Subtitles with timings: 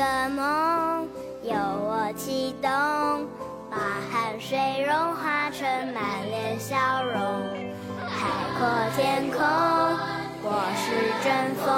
[0.00, 1.06] 个梦，
[1.42, 2.70] 由我启动，
[3.70, 3.76] 把
[4.10, 5.62] 汗水融化成
[5.92, 6.74] 满脸笑
[7.04, 7.14] 容。
[8.08, 8.16] 海
[8.56, 8.66] 阔
[8.96, 9.38] 天空，
[10.42, 11.68] 我是阵风，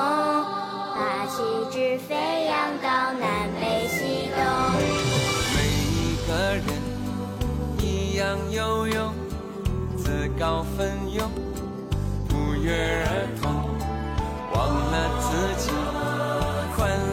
[0.94, 2.14] 把旗帜飞
[2.46, 4.38] 扬到南北西东。
[5.56, 5.58] 每
[5.90, 6.64] 一个人
[7.80, 9.12] 一样有用，
[9.96, 11.28] 自告奋勇，
[12.28, 13.50] 不约而同，
[14.54, 14.62] 忘
[14.92, 15.72] 了自己，
[16.76, 17.11] 宽。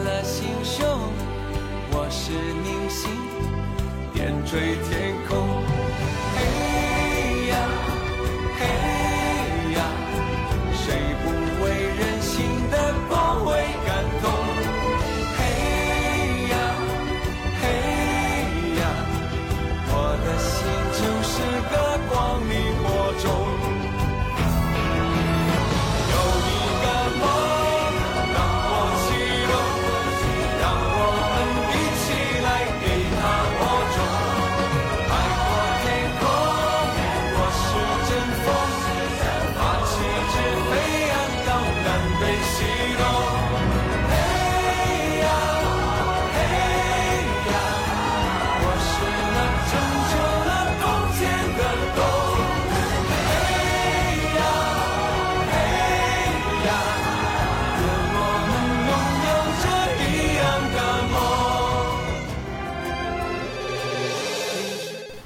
[2.22, 3.10] 是明星，
[4.12, 5.14] 点缀天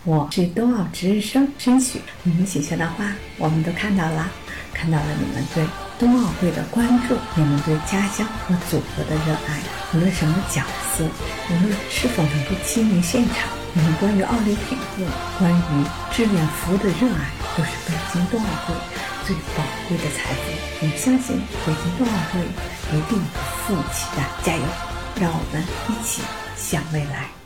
[0.07, 4.31] 我是冬奥值日生申许，你们写下的话我们都看到了，
[4.75, 5.65] 看到了你们对
[5.99, 9.63] 冬奥会的关注，你们对家乡和祖国的热爱。
[9.95, 11.09] 无论什么角色，
[11.49, 15.03] 无论是否能够亲临现场，你们关于奥林匹克、
[15.39, 18.75] 关于志愿服务的热爱，都是北京冬奥会
[19.25, 20.53] 最宝贵的财富。
[20.83, 22.41] 我们相信北京冬奥会
[22.95, 24.65] 一定不负期待，加油！
[25.19, 26.21] 让我们一起
[26.59, 27.44] 向未来。